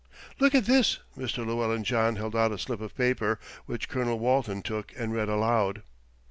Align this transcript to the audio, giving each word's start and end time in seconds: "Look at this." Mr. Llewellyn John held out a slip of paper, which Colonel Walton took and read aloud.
"Look 0.39 0.55
at 0.55 0.65
this." 0.65 0.97
Mr. 1.15 1.45
Llewellyn 1.45 1.83
John 1.83 2.15
held 2.15 2.35
out 2.35 2.51
a 2.51 2.57
slip 2.57 2.81
of 2.81 2.95
paper, 2.97 3.37
which 3.67 3.87
Colonel 3.87 4.17
Walton 4.17 4.63
took 4.63 4.91
and 4.97 5.13
read 5.13 5.29
aloud. 5.29 5.83